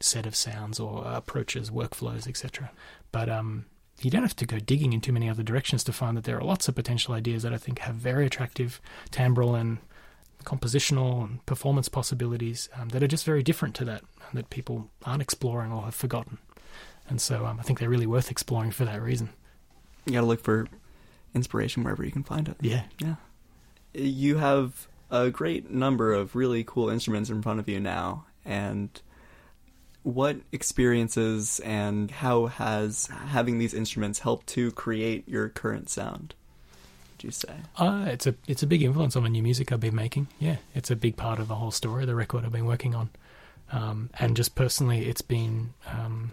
set 0.00 0.26
of 0.26 0.36
sounds 0.36 0.80
or 0.80 1.04
approaches, 1.06 1.70
workflows, 1.70 2.26
etc. 2.26 2.70
But 3.12 3.28
um, 3.28 3.66
you 4.00 4.10
don't 4.10 4.22
have 4.22 4.36
to 4.36 4.46
go 4.46 4.58
digging 4.58 4.92
in 4.92 5.00
too 5.00 5.12
many 5.12 5.28
other 5.28 5.42
directions 5.42 5.84
to 5.84 5.92
find 5.92 6.16
that 6.16 6.24
there 6.24 6.36
are 6.38 6.44
lots 6.44 6.68
of 6.68 6.74
potential 6.74 7.14
ideas 7.14 7.42
that 7.44 7.54
I 7.54 7.58
think 7.58 7.78
have 7.80 7.94
very 7.94 8.26
attractive 8.26 8.80
timbral 9.10 9.58
and 9.58 9.78
compositional 10.44 11.24
and 11.24 11.44
performance 11.46 11.88
possibilities 11.88 12.68
um, 12.76 12.88
that 12.90 13.02
are 13.02 13.08
just 13.08 13.24
very 13.24 13.42
different 13.42 13.74
to 13.76 13.84
that 13.84 14.02
that 14.32 14.50
people 14.50 14.90
aren't 15.04 15.22
exploring 15.22 15.72
or 15.72 15.82
have 15.82 15.94
forgotten. 15.94 16.38
And 17.08 17.20
so 17.20 17.46
um, 17.46 17.60
I 17.60 17.62
think 17.62 17.78
they're 17.78 17.90
really 17.90 18.06
worth 18.06 18.30
exploring 18.30 18.70
for 18.70 18.84
that 18.84 19.00
reason. 19.00 19.30
You 20.06 20.14
gotta 20.14 20.26
look 20.26 20.42
for 20.42 20.66
inspiration 21.34 21.84
wherever 21.84 22.04
you 22.04 22.12
can 22.12 22.24
find 22.24 22.48
it. 22.48 22.56
Yeah. 22.60 22.84
Yeah. 22.98 23.16
You 23.92 24.38
have 24.38 24.88
a 25.10 25.30
great 25.30 25.70
number 25.70 26.12
of 26.12 26.34
really 26.34 26.64
cool 26.64 26.88
instruments 26.88 27.30
in 27.30 27.42
front 27.42 27.60
of 27.60 27.68
you 27.68 27.78
now, 27.78 28.26
and 28.44 29.00
what 30.02 30.36
experiences 30.52 31.60
and 31.60 32.10
how 32.10 32.46
has 32.46 33.06
having 33.06 33.58
these 33.58 33.72
instruments 33.72 34.20
helped 34.20 34.46
to 34.48 34.70
create 34.72 35.28
your 35.28 35.48
current 35.48 35.88
sound? 35.88 36.34
Would 37.24 37.28
you 37.28 37.32
say? 37.32 37.54
Uh, 37.78 38.04
it's 38.08 38.26
a 38.26 38.34
it's 38.46 38.62
a 38.62 38.66
big 38.66 38.82
influence 38.82 39.16
on 39.16 39.22
the 39.22 39.30
new 39.30 39.42
music 39.42 39.72
I've 39.72 39.80
been 39.80 39.94
making. 39.94 40.28
Yeah, 40.38 40.56
it's 40.74 40.90
a 40.90 40.96
big 40.96 41.16
part 41.16 41.38
of 41.38 41.48
the 41.48 41.54
whole 41.54 41.70
story, 41.70 42.04
the 42.04 42.14
record 42.14 42.44
I've 42.44 42.52
been 42.52 42.66
working 42.66 42.94
on, 42.94 43.08
um, 43.72 44.10
and 44.18 44.36
just 44.36 44.54
personally, 44.54 45.06
it's 45.06 45.22
been 45.22 45.72
um, 45.90 46.32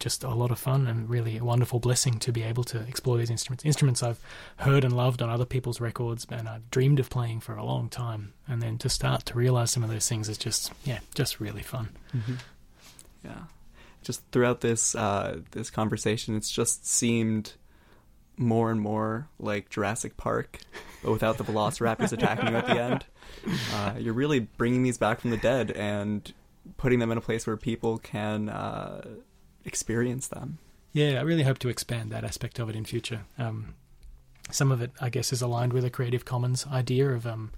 just 0.00 0.24
a 0.24 0.30
lot 0.30 0.50
of 0.50 0.58
fun 0.58 0.88
and 0.88 1.08
really 1.08 1.38
a 1.38 1.44
wonderful 1.44 1.78
blessing 1.78 2.18
to 2.18 2.32
be 2.32 2.42
able 2.42 2.64
to 2.64 2.80
explore 2.80 3.18
these 3.18 3.30
instruments. 3.30 3.64
Instruments 3.64 4.02
I've 4.02 4.20
heard 4.56 4.82
and 4.82 4.96
loved 4.96 5.22
on 5.22 5.30
other 5.30 5.44
people's 5.44 5.80
records 5.80 6.26
and 6.28 6.48
I've 6.48 6.68
dreamed 6.70 6.98
of 6.98 7.08
playing 7.08 7.40
for 7.40 7.54
a 7.54 7.64
long 7.64 7.88
time. 7.88 8.34
And 8.46 8.60
then 8.60 8.78
to 8.78 8.88
start 8.88 9.24
to 9.26 9.34
realize 9.34 9.70
some 9.70 9.82
of 9.82 9.88
those 9.88 10.08
things 10.08 10.28
is 10.28 10.38
just, 10.38 10.72
yeah, 10.84 10.98
just 11.14 11.40
really 11.40 11.62
fun. 11.62 11.90
Mm-hmm. 12.14 12.34
Yeah. 13.24 13.44
Just 14.02 14.22
throughout 14.32 14.60
this 14.60 14.94
uh, 14.94 15.40
this 15.52 15.70
conversation, 15.70 16.36
it's 16.36 16.50
just 16.50 16.86
seemed 16.86 17.54
more 18.36 18.70
and 18.70 18.80
more 18.80 19.28
like 19.38 19.70
Jurassic 19.70 20.16
Park, 20.16 20.58
but 21.02 21.12
without 21.12 21.38
the 21.38 21.44
Velociraptors 21.44 22.12
attacking 22.12 22.48
you 22.48 22.56
at 22.56 22.66
the 22.66 22.80
end. 22.80 23.04
Uh, 23.72 23.94
you're 23.98 24.14
really 24.14 24.40
bringing 24.40 24.82
these 24.82 24.98
back 24.98 25.20
from 25.20 25.30
the 25.30 25.36
dead 25.36 25.70
and 25.72 26.32
putting 26.76 26.98
them 26.98 27.12
in 27.12 27.18
a 27.18 27.20
place 27.20 27.46
where 27.46 27.56
people 27.56 27.98
can 27.98 28.48
uh, 28.48 29.02
experience 29.64 30.28
them. 30.28 30.58
Yeah, 30.92 31.18
I 31.18 31.22
really 31.22 31.42
hope 31.42 31.58
to 31.58 31.68
expand 31.68 32.10
that 32.10 32.24
aspect 32.24 32.58
of 32.58 32.68
it 32.68 32.76
in 32.76 32.84
future. 32.84 33.24
Um, 33.38 33.74
some 34.50 34.72
of 34.72 34.80
it, 34.80 34.92
I 35.00 35.10
guess, 35.10 35.32
is 35.32 35.42
aligned 35.42 35.72
with 35.72 35.84
a 35.84 35.90
Creative 35.90 36.24
Commons 36.24 36.66
idea 36.66 37.10
of 37.10 37.26
um, 37.26 37.52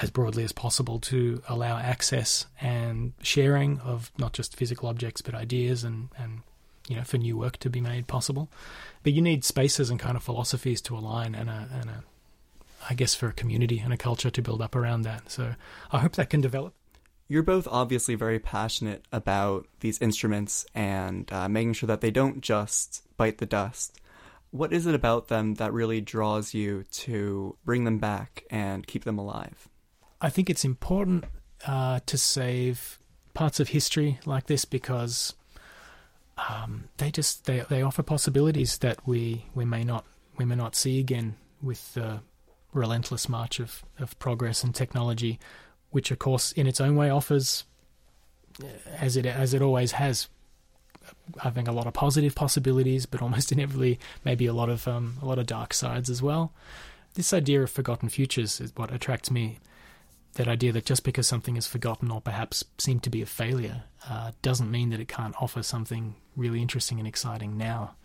as 0.00 0.10
broadly 0.10 0.44
as 0.44 0.52
possible 0.52 0.98
to 1.00 1.42
allow 1.48 1.78
access 1.78 2.46
and 2.60 3.12
sharing 3.22 3.78
of 3.80 4.10
not 4.18 4.32
just 4.32 4.56
physical 4.56 4.88
objects 4.88 5.22
but 5.22 5.34
ideas 5.34 5.84
and, 5.84 6.08
and 6.18 6.42
you 6.88 6.96
know 6.96 7.04
for 7.04 7.18
new 7.18 7.36
work 7.36 7.58
to 7.58 7.70
be 7.70 7.80
made 7.80 8.06
possible. 8.06 8.48
But 9.02 9.12
you 9.12 9.22
need 9.22 9.44
spaces 9.44 9.90
and 9.90 10.00
kind 10.00 10.16
of 10.16 10.22
philosophies 10.22 10.80
to 10.82 10.96
align 10.96 11.34
and 11.34 11.48
a, 11.48 11.68
and 11.72 11.90
a 11.90 12.04
I 12.88 12.94
guess 12.94 13.14
for 13.14 13.28
a 13.28 13.32
community 13.32 13.78
and 13.78 13.92
a 13.92 13.96
culture 13.96 14.30
to 14.30 14.42
build 14.42 14.62
up 14.62 14.76
around 14.76 15.02
that. 15.02 15.30
So 15.30 15.54
I 15.90 15.98
hope 15.98 16.14
that 16.16 16.30
can 16.30 16.40
develop 16.40 16.74
you're 17.28 17.42
both 17.42 17.66
obviously 17.70 18.14
very 18.14 18.38
passionate 18.38 19.04
about 19.12 19.66
these 19.80 20.00
instruments 20.00 20.64
and 20.74 21.30
uh, 21.32 21.48
making 21.48 21.72
sure 21.72 21.88
that 21.88 22.00
they 22.00 22.10
don't 22.10 22.40
just 22.40 23.02
bite 23.16 23.38
the 23.38 23.46
dust. 23.46 24.00
What 24.50 24.72
is 24.72 24.86
it 24.86 24.94
about 24.94 25.28
them 25.28 25.54
that 25.54 25.72
really 25.72 26.00
draws 26.00 26.54
you 26.54 26.84
to 26.84 27.56
bring 27.64 27.84
them 27.84 27.98
back 27.98 28.44
and 28.50 28.86
keep 28.86 29.04
them 29.04 29.18
alive? 29.18 29.68
I 30.20 30.30
think 30.30 30.48
it's 30.48 30.64
important 30.64 31.24
uh, 31.66 32.00
to 32.06 32.16
save 32.16 32.98
parts 33.34 33.60
of 33.60 33.68
history 33.68 34.18
like 34.24 34.46
this 34.46 34.64
because 34.64 35.34
um, 36.36 36.84
they 36.98 37.10
just 37.10 37.44
they 37.44 37.60
they 37.68 37.82
offer 37.82 38.02
possibilities 38.02 38.78
that 38.78 39.06
we 39.06 39.46
we 39.54 39.64
may 39.64 39.84
not 39.84 40.04
we 40.36 40.44
may 40.44 40.54
not 40.54 40.74
see 40.76 41.00
again 41.00 41.36
with 41.62 41.94
the 41.94 42.20
relentless 42.72 43.28
march 43.28 43.58
of, 43.58 43.82
of 43.98 44.18
progress 44.18 44.62
and 44.62 44.74
technology 44.74 45.38
which 45.96 46.10
of 46.10 46.18
course 46.18 46.52
in 46.52 46.66
its 46.66 46.78
own 46.78 46.94
way 46.94 47.08
offers, 47.08 47.64
as 48.98 49.16
it 49.16 49.24
as 49.24 49.54
it 49.54 49.62
always 49.62 49.92
has, 49.92 50.28
I 51.42 51.48
think 51.48 51.68
a 51.68 51.72
lot 51.72 51.86
of 51.86 51.94
positive 51.94 52.34
possibilities, 52.34 53.06
but 53.06 53.22
almost 53.22 53.50
inevitably 53.52 53.98
maybe 54.22 54.44
a 54.44 54.52
lot 54.52 54.68
of 54.68 54.86
um, 54.86 55.16
a 55.22 55.26
lot 55.26 55.38
of 55.38 55.46
dark 55.46 55.72
sides 55.72 56.10
as 56.10 56.20
well. 56.22 56.52
This 57.14 57.32
idea 57.32 57.62
of 57.62 57.70
forgotten 57.70 58.10
futures 58.10 58.60
is 58.60 58.72
what 58.76 58.92
attracts 58.92 59.30
me. 59.30 59.58
That 60.36 60.48
idea 60.48 60.72
that 60.72 60.86
just 60.86 61.04
because 61.04 61.26
something 61.26 61.56
is 61.56 61.66
forgotten 61.66 62.10
or 62.10 62.20
perhaps 62.20 62.64
seemed 62.78 63.02
to 63.02 63.10
be 63.10 63.20
a 63.20 63.26
failure 63.26 63.84
uh, 64.08 64.32
doesn't 64.40 64.70
mean 64.70 64.90
that 64.90 65.00
it 65.00 65.08
can't 65.08 65.34
offer 65.40 65.62
something 65.62 66.14
really 66.36 66.62
interesting 66.62 66.98
and 66.98 67.08
exciting 67.08 67.56
now 67.56 67.96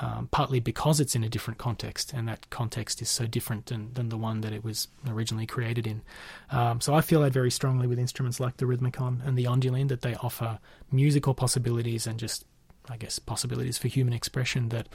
um, 0.00 0.28
partly 0.30 0.60
because 0.60 1.00
it's 1.00 1.14
in 1.14 1.22
a 1.22 1.28
different 1.28 1.58
context, 1.58 2.12
and 2.12 2.26
that 2.26 2.50
context 2.50 3.00
is 3.00 3.08
so 3.08 3.26
different 3.26 3.66
than, 3.66 3.92
than 3.94 4.08
the 4.08 4.16
one 4.16 4.40
that 4.40 4.52
it 4.52 4.64
was 4.64 4.88
originally 5.08 5.46
created 5.46 5.86
in. 5.86 6.02
Um, 6.50 6.80
so 6.80 6.94
I 6.94 7.00
feel 7.00 7.20
that 7.20 7.32
very 7.32 7.50
strongly 7.50 7.86
with 7.86 7.98
instruments 7.98 8.40
like 8.40 8.56
the 8.56 8.64
Rhythmicon 8.64 9.24
and 9.26 9.38
the 9.38 9.44
Ondioline, 9.44 9.88
that 9.88 10.02
they 10.02 10.14
offer 10.16 10.58
musical 10.90 11.34
possibilities 11.34 12.06
and 12.06 12.18
just, 12.18 12.44
I 12.88 12.96
guess, 12.96 13.18
possibilities 13.18 13.78
for 13.78 13.88
human 13.88 14.14
expression 14.14 14.70
that 14.70 14.88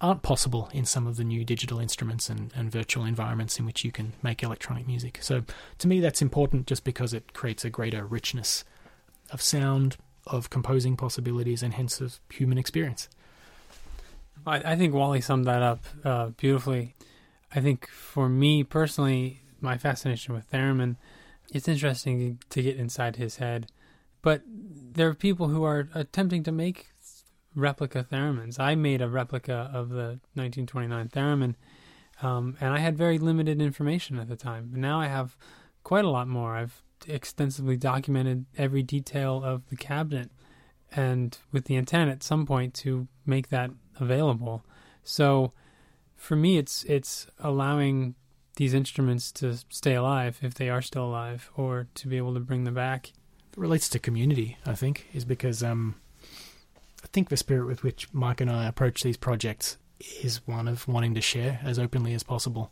aren't 0.00 0.22
possible 0.22 0.68
in 0.72 0.84
some 0.84 1.06
of 1.06 1.16
the 1.16 1.24
new 1.24 1.44
digital 1.44 1.78
instruments 1.78 2.28
and, 2.28 2.52
and 2.54 2.70
virtual 2.70 3.04
environments 3.04 3.58
in 3.58 3.64
which 3.64 3.84
you 3.84 3.90
can 3.90 4.12
make 4.22 4.42
electronic 4.42 4.86
music. 4.86 5.18
So 5.22 5.44
to 5.78 5.88
me, 5.88 6.00
that's 6.00 6.20
important 6.20 6.66
just 6.66 6.84
because 6.84 7.14
it 7.14 7.32
creates 7.32 7.64
a 7.64 7.70
greater 7.70 8.04
richness 8.04 8.64
of 9.30 9.40
sound, 9.40 9.96
of 10.26 10.50
composing 10.50 10.96
possibilities, 10.96 11.62
and 11.62 11.74
hence 11.74 12.00
of 12.00 12.20
human 12.30 12.58
experience. 12.58 13.08
I, 14.46 14.72
I 14.72 14.76
think 14.76 14.92
Wally 14.92 15.20
summed 15.20 15.46
that 15.46 15.62
up 15.62 15.84
uh, 16.04 16.26
beautifully. 16.28 16.94
I 17.54 17.60
think 17.60 17.88
for 17.88 18.28
me 18.28 18.64
personally, 18.64 19.40
my 19.60 19.78
fascination 19.78 20.34
with 20.34 20.50
Theremin, 20.50 20.96
it's 21.52 21.68
interesting 21.68 22.38
to 22.50 22.62
get 22.62 22.76
inside 22.76 23.16
his 23.16 23.36
head. 23.36 23.68
But 24.20 24.42
there 24.46 25.08
are 25.08 25.14
people 25.14 25.48
who 25.48 25.64
are 25.64 25.88
attempting 25.94 26.42
to 26.44 26.52
make 26.52 26.88
replica 27.56 28.04
theremins. 28.04 28.60
I 28.60 28.76
made 28.76 29.02
a 29.02 29.08
replica 29.08 29.70
of 29.72 29.88
the 29.88 30.20
1929 30.34 31.08
theremin, 31.08 31.54
um, 32.22 32.56
and 32.60 32.72
I 32.72 32.78
had 32.78 32.96
very 32.96 33.18
limited 33.18 33.60
information 33.60 34.18
at 34.18 34.28
the 34.28 34.36
time. 34.36 34.68
But 34.70 34.80
now 34.80 35.00
I 35.00 35.08
have 35.08 35.36
quite 35.82 36.04
a 36.04 36.10
lot 36.10 36.28
more. 36.28 36.54
I've 36.54 36.82
extensively 37.08 37.76
documented 37.76 38.46
every 38.56 38.82
detail 38.82 39.42
of 39.42 39.68
the 39.70 39.76
cabinet, 39.76 40.30
and 40.94 41.36
with 41.50 41.64
the 41.64 41.74
intent 41.74 42.10
at 42.10 42.22
some 42.22 42.46
point 42.46 42.74
to 42.74 43.08
make 43.24 43.48
that 43.48 43.70
available. 43.98 44.64
So 45.02 45.52
for 46.14 46.36
me, 46.36 46.58
it's 46.58 46.84
it's 46.84 47.26
allowing 47.38 48.14
these 48.56 48.74
instruments 48.74 49.30
to 49.30 49.58
stay 49.68 49.94
alive 49.94 50.38
if 50.42 50.54
they 50.54 50.68
are 50.68 50.82
still 50.82 51.04
alive, 51.04 51.50
or 51.56 51.88
to 51.94 52.08
be 52.08 52.16
able 52.16 52.34
to 52.34 52.40
bring 52.40 52.64
them 52.64 52.74
back. 52.74 53.08
It 53.52 53.58
relates 53.58 53.88
to 53.90 53.98
community, 53.98 54.58
I 54.66 54.74
think, 54.74 55.06
is 55.12 55.24
because 55.24 55.62
um, 55.62 55.96
think 57.16 57.30
the 57.30 57.36
spirit 57.38 57.66
with 57.66 57.82
which 57.82 58.12
Mike 58.12 58.42
and 58.42 58.50
I 58.50 58.66
approach 58.66 59.02
these 59.02 59.16
projects 59.16 59.78
is 60.22 60.46
one 60.46 60.68
of 60.68 60.86
wanting 60.86 61.14
to 61.14 61.22
share 61.22 61.58
as 61.64 61.78
openly 61.78 62.12
as 62.12 62.22
possible. 62.22 62.70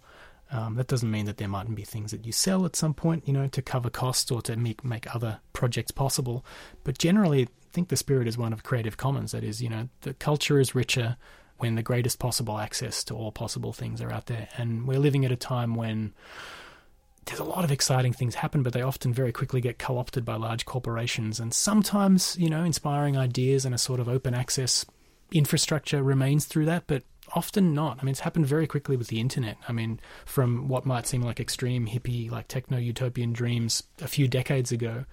Um, 0.52 0.74
that 0.74 0.86
doesn't 0.86 1.10
mean 1.10 1.24
that 1.24 1.38
there 1.38 1.48
mightn't 1.48 1.76
be 1.76 1.82
things 1.82 2.10
that 2.10 2.26
you 2.26 2.32
sell 2.32 2.66
at 2.66 2.76
some 2.76 2.92
point, 2.92 3.26
you 3.26 3.32
know, 3.32 3.48
to 3.48 3.62
cover 3.62 3.88
costs 3.88 4.30
or 4.30 4.42
to 4.42 4.54
make 4.54 4.84
make 4.84 5.14
other 5.14 5.40
projects 5.54 5.92
possible. 5.92 6.44
But 6.84 6.98
generally, 6.98 7.44
I 7.44 7.48
think 7.72 7.88
the 7.88 7.96
spirit 7.96 8.28
is 8.28 8.36
one 8.36 8.52
of 8.52 8.64
Creative 8.64 8.98
Commons. 8.98 9.32
That 9.32 9.44
is, 9.44 9.62
you 9.62 9.70
know, 9.70 9.88
the 10.02 10.12
culture 10.12 10.60
is 10.60 10.74
richer 10.74 11.16
when 11.56 11.74
the 11.76 11.82
greatest 11.82 12.18
possible 12.18 12.58
access 12.58 13.02
to 13.04 13.14
all 13.14 13.32
possible 13.32 13.72
things 13.72 14.02
are 14.02 14.12
out 14.12 14.26
there. 14.26 14.48
And 14.58 14.86
we're 14.86 14.98
living 14.98 15.24
at 15.24 15.32
a 15.32 15.36
time 15.36 15.74
when 15.74 16.12
there's 17.26 17.40
a 17.40 17.44
lot 17.44 17.64
of 17.64 17.72
exciting 17.72 18.12
things 18.12 18.36
happen, 18.36 18.62
but 18.62 18.72
they 18.72 18.82
often 18.82 19.12
very 19.12 19.32
quickly 19.32 19.60
get 19.60 19.78
co 19.78 19.98
opted 19.98 20.24
by 20.24 20.36
large 20.36 20.64
corporations. 20.64 21.40
And 21.40 21.52
sometimes, 21.52 22.36
you 22.38 22.50
know, 22.50 22.64
inspiring 22.64 23.16
ideas 23.16 23.64
and 23.64 23.74
a 23.74 23.78
sort 23.78 24.00
of 24.00 24.08
open 24.08 24.34
access 24.34 24.84
infrastructure 25.32 26.02
remains 26.02 26.44
through 26.44 26.66
that, 26.66 26.84
but 26.86 27.02
often 27.34 27.74
not. 27.74 27.98
I 28.00 28.04
mean, 28.04 28.10
it's 28.10 28.20
happened 28.20 28.46
very 28.46 28.66
quickly 28.66 28.96
with 28.96 29.08
the 29.08 29.20
internet. 29.20 29.56
I 29.68 29.72
mean, 29.72 30.00
from 30.26 30.68
what 30.68 30.86
might 30.86 31.06
seem 31.06 31.22
like 31.22 31.40
extreme 31.40 31.86
hippie, 31.86 32.30
like 32.30 32.48
techno 32.48 32.78
utopian 32.78 33.32
dreams 33.32 33.82
a 34.00 34.08
few 34.08 34.28
decades 34.28 34.70
ago 34.70 35.04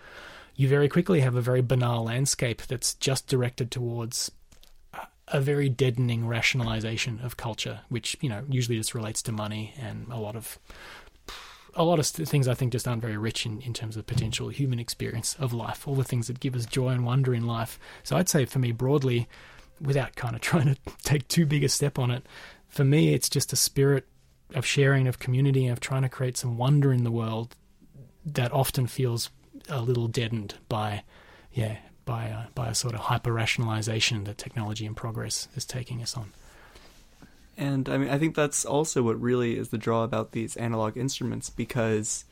you 0.55 0.67
very 0.67 0.89
quickly 0.89 1.21
have 1.21 1.35
a 1.35 1.41
very 1.41 1.61
banal 1.61 2.03
landscape 2.03 2.61
that's 2.63 2.93
just 2.95 3.27
directed 3.27 3.71
towards 3.71 4.31
a 5.27 5.39
very 5.39 5.69
deadening 5.69 6.27
rationalization 6.27 7.19
of 7.23 7.37
culture, 7.37 7.79
which 7.89 8.17
you 8.21 8.29
know 8.29 8.43
usually 8.49 8.77
just 8.77 8.93
relates 8.93 9.21
to 9.23 9.31
money 9.31 9.73
and 9.79 10.07
a 10.11 10.19
lot 10.19 10.35
of 10.35 10.59
a 11.75 11.83
lot 11.83 11.99
of 11.99 12.05
things 12.05 12.47
I 12.47 12.53
think 12.53 12.71
just 12.71 12.87
aren't 12.87 13.01
very 13.01 13.17
rich 13.17 13.45
in, 13.45 13.61
in 13.61 13.73
terms 13.73 13.97
of 13.97 14.05
potential 14.05 14.49
human 14.49 14.79
experience 14.79 15.35
of 15.39 15.53
life, 15.53 15.87
all 15.87 15.95
the 15.95 16.03
things 16.03 16.27
that 16.27 16.39
give 16.39 16.55
us 16.55 16.65
joy 16.65 16.89
and 16.89 17.05
wonder 17.05 17.33
in 17.33 17.47
life. 17.47 17.79
So 18.03 18.17
I'd 18.17 18.29
say 18.29 18.45
for 18.45 18.59
me 18.59 18.71
broadly, 18.71 19.27
without 19.79 20.15
kind 20.15 20.35
of 20.35 20.41
trying 20.41 20.75
to 20.75 20.77
take 21.03 21.27
too 21.27 21.45
big 21.45 21.63
a 21.63 21.69
step 21.69 21.97
on 21.97 22.11
it, 22.11 22.25
for 22.67 22.83
me 22.83 23.13
it's 23.13 23.29
just 23.29 23.53
a 23.53 23.57
spirit 23.57 24.07
of 24.53 24.65
sharing, 24.65 25.07
of 25.07 25.19
community, 25.19 25.67
of 25.67 25.79
trying 25.79 26.01
to 26.01 26.09
create 26.09 26.37
some 26.37 26.57
wonder 26.57 26.91
in 26.91 27.03
the 27.03 27.11
world 27.11 27.55
that 28.25 28.51
often 28.51 28.85
feels 28.85 29.29
a 29.69 29.81
little 29.81 30.07
deadened 30.07 30.55
by, 30.67 31.03
yeah, 31.53 31.77
by 32.05 32.25
a, 32.25 32.49
by 32.53 32.67
a 32.67 32.75
sort 32.75 32.93
of 32.93 33.01
hyper 33.01 33.31
rationalization 33.31 34.25
that 34.25 34.37
technology 34.37 34.85
and 34.85 34.97
progress 34.97 35.47
is 35.55 35.65
taking 35.65 36.01
us 36.01 36.17
on. 36.17 36.33
And 37.61 37.87
I 37.89 37.97
mean, 37.99 38.09
I 38.09 38.17
think 38.17 38.33
that's 38.33 38.65
also 38.65 39.03
what 39.03 39.21
really 39.21 39.55
is 39.55 39.69
the 39.69 39.77
draw 39.77 40.03
about 40.03 40.31
these 40.31 40.57
analog 40.57 40.97
instruments 40.97 41.51
because, 41.51 42.25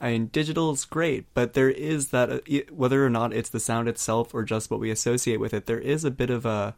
I 0.00 0.10
mean, 0.10 0.26
digital 0.26 0.72
is 0.72 0.84
great, 0.84 1.26
but 1.34 1.52
there 1.52 1.70
is 1.70 2.08
that 2.08 2.30
uh, 2.32 2.40
whether 2.68 3.06
or 3.06 3.08
not 3.08 3.32
it's 3.32 3.50
the 3.50 3.60
sound 3.60 3.88
itself 3.88 4.34
or 4.34 4.42
just 4.42 4.72
what 4.72 4.80
we 4.80 4.90
associate 4.90 5.38
with 5.38 5.54
it, 5.54 5.66
there 5.66 5.78
is 5.78 6.04
a 6.04 6.10
bit 6.10 6.30
of 6.30 6.44
a 6.44 6.74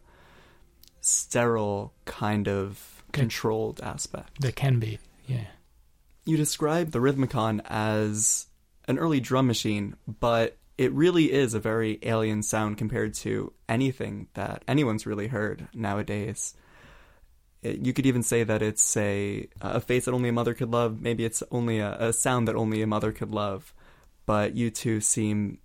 sterile 1.00 1.94
kind 2.04 2.46
of 2.46 3.02
controlled 3.12 3.80
aspect. 3.80 4.38
There 4.38 4.52
can 4.52 4.78
be, 4.78 4.98
yeah. 5.26 5.46
You 6.26 6.36
describe 6.36 6.90
the 6.90 6.98
Rhythmicon 6.98 7.62
as 7.64 8.48
an 8.86 8.98
early 8.98 9.20
drum 9.20 9.46
machine, 9.46 9.96
but 10.06 10.58
it 10.76 10.92
really 10.92 11.32
is 11.32 11.54
a 11.54 11.58
very 11.58 12.00
alien 12.02 12.42
sound 12.42 12.76
compared 12.76 13.14
to 13.14 13.54
anything 13.66 14.28
that 14.34 14.62
anyone's 14.68 15.06
really 15.06 15.28
heard 15.28 15.68
nowadays. 15.72 16.54
You 17.64 17.92
could 17.92 18.06
even 18.06 18.22
say 18.22 18.44
that 18.44 18.62
it's 18.62 18.96
a 18.96 19.48
a 19.60 19.80
face 19.80 20.04
that 20.04 20.12
only 20.12 20.28
a 20.28 20.32
mother 20.32 20.54
could 20.54 20.70
love. 20.70 21.00
Maybe 21.00 21.24
it's 21.24 21.42
only 21.50 21.78
a, 21.78 21.96
a 21.98 22.12
sound 22.12 22.46
that 22.48 22.56
only 22.56 22.82
a 22.82 22.86
mother 22.86 23.12
could 23.12 23.30
love. 23.30 23.72
But 24.26 24.54
you 24.54 24.70
two 24.70 25.00
seem 25.00 25.58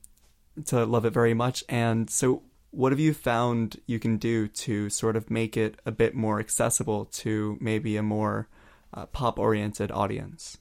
to 0.66 0.86
love 0.86 1.06
it 1.06 1.14
very 1.14 1.34
much. 1.34 1.64
And 1.70 2.10
so, 2.10 2.44
what 2.72 2.92
have 2.92 3.00
you 3.00 3.14
found 3.14 3.80
you 3.86 4.00
can 4.00 4.18
do 4.18 4.48
to 4.48 4.90
sort 4.90 5.16
of 5.16 5.30
make 5.30 5.58
it 5.58 5.80
a 5.86 5.92
bit 5.92 6.16
more 6.16 6.40
accessible 6.40 7.06
to 7.06 7.58
maybe 7.62 7.98
a 7.98 8.04
more 8.04 8.48
uh, 8.94 9.06
pop 9.08 9.40
oriented 9.40 9.92
audience? 9.92 10.58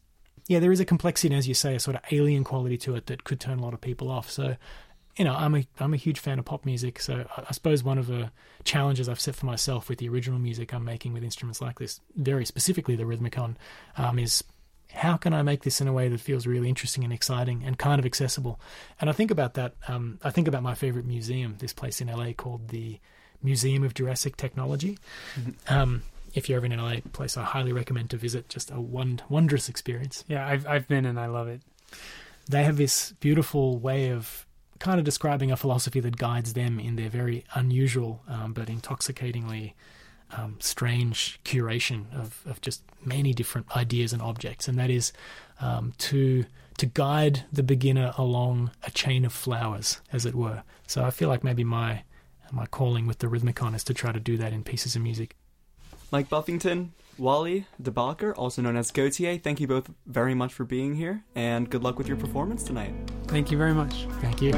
yeah, 0.49 0.61
there 0.61 0.73
is 0.73 0.81
a 0.81 0.85
complexity, 0.87 1.29
and 1.29 1.37
as 1.37 1.47
you 1.47 1.53
say, 1.53 1.75
a 1.75 1.79
sort 1.79 1.97
of 1.97 2.03
alien 2.11 2.43
quality 2.43 2.79
to 2.79 2.97
it 2.97 3.07
that 3.07 3.23
could 3.23 3.39
turn 3.39 3.59
a 3.59 3.63
lot 3.63 3.75
of 3.75 3.83
people 3.83 4.11
off. 4.11 4.31
So, 4.31 4.57
you 5.19 5.25
know, 5.25 5.35
I'm 5.35 5.55
a 5.57 5.67
I'm 5.81 5.93
a 5.93 5.97
huge 5.97 6.21
fan 6.21 6.39
of 6.39 6.45
pop 6.45 6.65
music. 6.65 7.01
So 7.01 7.27
I 7.37 7.53
suppose 7.53 7.83
one 7.83 7.99
of 7.99 8.07
the 8.07 8.31
challenges 8.65 9.09
I've 9.09 9.21
set 9.21 9.35
for 9.35 9.47
myself 9.47 9.89
with 9.89 9.99
the 9.99 10.09
original 10.09 10.39
music 10.39 10.73
I'm 10.73 10.85
making 10.85 11.13
with 11.13 11.25
instruments 11.25 11.61
like 11.61 11.81
this, 11.81 12.01
very 12.15 12.47
specifically 12.47 12.95
the 12.95 13.03
Rhythmicon, 13.03 13.57
um, 13.97 14.19
is 14.19 14.45
how 14.93 15.17
can 15.17 15.35
I 15.35 15.43
make 15.43 15.65
this 15.65 15.81
in 15.81 15.89
a 15.89 15.93
way 15.93 16.09
that 16.09 16.21
feels 16.21 16.47
really 16.47 16.69
interesting 16.69 17.05
and 17.05 17.13
exciting 17.13 17.63
and 17.65 17.77
kind 17.77 17.99
of 17.99 18.07
accessible? 18.07 18.61
And 19.01 19.11
I 19.11 19.13
think 19.13 19.31
about 19.31 19.55
that. 19.55 19.75
Um, 19.89 20.19
I 20.23 20.31
think 20.31 20.47
about 20.47 20.63
my 20.63 20.75
favorite 20.75 21.05
museum, 21.05 21.57
this 21.59 21.73
place 21.73 22.01
in 22.01 22.09
LA 22.09 22.33
called 22.33 22.69
the 22.69 23.01
Museum 23.43 23.83
of 23.83 23.95
Jurassic 23.95 24.37
Technology. 24.37 24.99
Mm-hmm. 25.39 25.75
Um, 25.75 26.03
if 26.35 26.49
you're 26.49 26.59
ever 26.59 26.67
in 26.67 26.73
an 26.73 26.81
LA 26.81 27.01
place, 27.13 27.37
I 27.37 27.43
highly 27.43 27.73
recommend 27.73 28.11
to 28.11 28.17
visit. 28.17 28.49
Just 28.49 28.71
a 28.71 28.81
wond- 28.81 29.23
wondrous 29.29 29.69
experience. 29.69 30.25
Yeah, 30.29 30.47
I've 30.47 30.67
I've 30.67 30.87
been 30.87 31.07
and 31.07 31.19
I 31.19 31.27
love 31.27 31.49
it. 31.49 31.63
They 32.49 32.65
have 32.65 32.77
this 32.77 33.13
beautiful 33.21 33.79
way 33.79 34.11
of 34.11 34.47
kind 34.79 34.99
of 34.99 35.05
describing 35.05 35.51
a 35.51 35.57
philosophy 35.57 36.01
that 36.01 36.17
guides 36.17 36.53
them 36.53 36.79
in 36.79 36.97
their 36.97 37.09
very 37.09 37.45
unusual 37.55 38.23
um, 38.29 38.53
but 38.53 38.69
intoxicatingly 38.69 39.75
um, 40.37 40.57
strange 40.61 41.41
curation 41.45 42.13
of, 42.15 42.43
of 42.47 42.61
just 42.61 42.83
many 43.05 43.33
different 43.33 43.75
ideas 43.77 44.13
and 44.13 44.21
objects, 44.23 44.69
and 44.69 44.79
that 44.79 44.91
is 44.91 45.13
um, 45.61 45.93
to 45.99 46.45
to 46.77 46.87
guide 46.87 47.45
the 47.53 47.63
beginner 47.63 48.13
along 48.17 48.71
a 48.87 48.91
chain 48.93 49.25
of 49.25 49.33
flowers, 49.33 50.01
as 50.13 50.25
it 50.25 50.35
were. 50.35 50.63
So 50.87 51.05
I 51.05 51.11
feel 51.11 51.29
like 51.29 51.43
maybe 51.43 51.65
my 51.65 52.03
my 52.53 52.67
calling 52.67 53.07
with 53.07 53.19
the 53.19 53.27
Rhythmicon 53.27 53.75
is 53.75 53.85
to 53.85 53.95
try 53.95 54.13
to 54.13 54.21
do 54.21 54.37
that 54.37 54.53
in 54.53 54.63
pieces 54.63 54.97
of 54.97 55.03
music. 55.03 55.35
Mike 56.11 56.31
Buffington, 56.31 56.93
Wally 57.19 57.67
De 57.83 57.91
Backer, 57.91 58.35
also 58.35 58.63
known 58.63 58.77
as 58.77 58.91
Gotye, 58.91 59.43
thank 59.43 59.61
you 59.61 59.67
both 59.67 59.91
very 60.07 60.35
much 60.35 60.55
for 60.55 60.65
being 60.65 60.95
here, 60.95 61.23
and 61.35 61.69
good 61.69 61.83
luck 61.83 61.99
with 61.99 62.09
your 62.09 62.17
performance 62.17 62.63
tonight. 62.63 62.95
Thank 63.27 63.51
you 63.51 63.59
very 63.59 63.75
much. 63.75 64.07
Thank 64.21 64.41
you. 64.41 64.53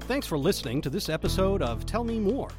Thanks 0.00 0.26
for 0.26 0.38
listening 0.38 0.80
to 0.80 0.90
this 0.90 1.10
episode 1.10 1.60
of 1.60 1.84
Tell 1.84 2.04
Me 2.04 2.18
More. 2.18 2.50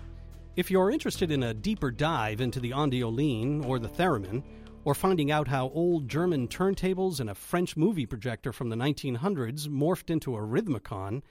If 0.56 0.70
you're 0.70 0.92
interested 0.92 1.32
in 1.32 1.44
a 1.44 1.54
deeper 1.54 1.90
dive 1.90 2.40
into 2.40 2.60
the 2.60 2.72
Ondioline 2.72 3.66
or 3.66 3.80
the 3.80 3.90
theremin, 3.90 4.44
or 4.84 4.94
finding 4.94 5.32
out 5.32 5.48
how 5.48 5.70
old 5.70 6.08
German 6.08 6.48
turntables 6.48 7.20
and 7.20 7.32
a 7.32 7.36
French 7.36 7.76
movie 7.76 8.06
projector 8.06 8.54
from 8.54 8.70
the 8.70 8.76
1900s 8.76 9.68
morphed 9.68 10.12
into 10.12 10.36
a 10.36 10.40
rhythmicon, 10.40 11.24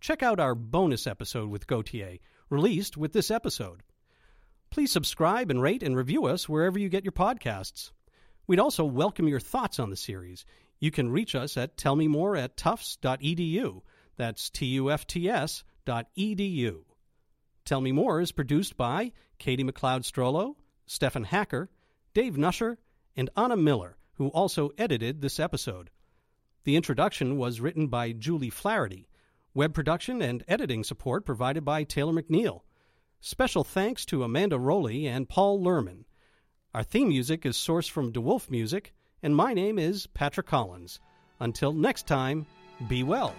check 0.00 0.22
out 0.22 0.40
our 0.40 0.54
bonus 0.54 1.06
episode 1.06 1.50
with 1.50 1.66
Gotye 1.66 2.20
released 2.52 2.96
with 2.96 3.12
this 3.12 3.30
episode. 3.30 3.82
Please 4.70 4.92
subscribe 4.92 5.50
and 5.50 5.60
rate 5.60 5.82
and 5.82 5.96
review 5.96 6.26
us 6.26 6.48
wherever 6.48 6.78
you 6.78 6.88
get 6.88 7.04
your 7.04 7.12
podcasts. 7.12 7.90
We'd 8.46 8.60
also 8.60 8.84
welcome 8.84 9.26
your 9.26 9.40
thoughts 9.40 9.80
on 9.80 9.90
the 9.90 9.96
series. 9.96 10.44
You 10.78 10.90
can 10.90 11.10
reach 11.10 11.34
us 11.34 11.56
at 11.56 11.76
tellmemore 11.76 12.38
at 12.38 12.56
tufts.edu. 12.56 13.82
That's 14.16 14.50
T 14.50 14.66
U 14.66 14.90
F 14.90 15.06
T 15.06 15.28
S 15.28 15.64
dot 15.84 16.06
edu. 16.16 16.84
Tell 17.64 17.80
Me 17.80 17.92
More 17.92 18.20
is 18.20 18.32
produced 18.32 18.76
by 18.76 19.12
Katie 19.38 19.64
McLeod 19.64 20.04
Strollo, 20.04 20.56
Stefan 20.86 21.24
Hacker, 21.24 21.70
Dave 22.12 22.34
Nusher, 22.34 22.76
and 23.16 23.30
Anna 23.36 23.56
Miller, 23.56 23.96
who 24.14 24.28
also 24.28 24.70
edited 24.76 25.20
this 25.20 25.40
episode. 25.40 25.90
The 26.64 26.76
introduction 26.76 27.36
was 27.36 27.60
written 27.60 27.86
by 27.86 28.12
Julie 28.12 28.50
Flaherty. 28.50 29.08
Web 29.54 29.74
production 29.74 30.22
and 30.22 30.42
editing 30.48 30.82
support 30.82 31.26
provided 31.26 31.62
by 31.62 31.84
Taylor 31.84 32.14
McNeil. 32.14 32.62
Special 33.20 33.64
thanks 33.64 34.06
to 34.06 34.22
Amanda 34.22 34.58
Rowley 34.58 35.06
and 35.06 35.28
Paul 35.28 35.60
Lehrman. 35.60 36.04
Our 36.72 36.82
theme 36.82 37.08
music 37.08 37.44
is 37.44 37.54
sourced 37.54 37.90
from 37.90 38.12
De 38.12 38.20
Wolfe 38.22 38.50
Music, 38.50 38.94
and 39.22 39.36
my 39.36 39.52
name 39.52 39.78
is 39.78 40.06
Patrick 40.06 40.46
Collins. 40.46 41.00
Until 41.38 41.74
next 41.74 42.06
time, 42.06 42.46
be 42.88 43.02
well. 43.02 43.34